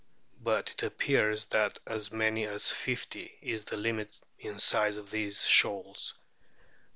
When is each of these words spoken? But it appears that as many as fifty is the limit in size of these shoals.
But 0.41 0.71
it 0.71 0.81
appears 0.81 1.45
that 1.49 1.77
as 1.85 2.11
many 2.11 2.47
as 2.47 2.71
fifty 2.71 3.37
is 3.39 3.65
the 3.65 3.77
limit 3.77 4.19
in 4.39 4.57
size 4.57 4.97
of 4.97 5.11
these 5.11 5.43
shoals. 5.45 6.15